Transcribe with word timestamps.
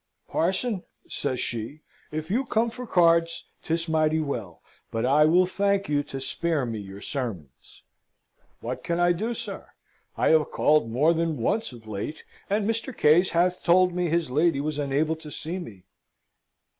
'Parson,' 0.27 0.81
says 1.07 1.39
she, 1.39 1.81
'if 2.11 2.31
you 2.31 2.43
come 2.43 2.71
for 2.71 2.87
cards, 2.87 3.45
'tis 3.61 3.87
mighty 3.87 4.19
well, 4.19 4.63
but 4.89 5.05
I 5.05 5.25
will 5.25 5.45
thank 5.45 5.87
you 5.89 6.01
to 6.01 6.19
spare 6.19 6.65
me 6.65 6.79
your 6.79 7.01
sermons.' 7.01 7.83
What 8.61 8.83
can 8.83 8.99
I 8.99 9.11
do, 9.13 9.35
sir? 9.35 9.73
I 10.17 10.29
have 10.29 10.49
called 10.49 10.89
more 10.89 11.13
than 11.13 11.37
once 11.37 11.71
of 11.71 11.85
late, 11.87 12.23
and 12.49 12.67
Mr. 12.67 12.97
Case 12.97 13.29
hath 13.29 13.63
told 13.63 13.93
me 13.93 14.07
his 14.07 14.31
lady 14.31 14.59
was 14.59 14.79
unable 14.79 15.15
to 15.17 15.29
see 15.29 15.59
me." 15.59 15.83